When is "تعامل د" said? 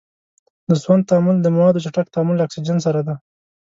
1.09-1.47